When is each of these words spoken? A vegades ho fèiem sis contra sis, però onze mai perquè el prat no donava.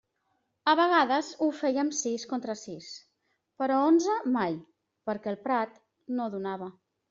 A 0.71 0.73
vegades 0.77 1.29
ho 1.47 1.49
fèiem 1.57 1.91
sis 1.97 2.25
contra 2.33 2.57
sis, 2.63 2.89
però 3.63 3.77
onze 3.93 4.19
mai 4.39 4.59
perquè 5.11 5.35
el 5.37 5.41
prat 5.49 5.81
no 6.19 6.33
donava. 6.39 6.77